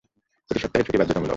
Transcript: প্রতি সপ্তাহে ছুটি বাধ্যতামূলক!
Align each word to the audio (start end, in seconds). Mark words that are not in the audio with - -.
প্রতি 0.49 0.59
সপ্তাহে 0.61 0.83
ছুটি 0.85 0.97
বাধ্যতামূলক! 0.97 1.29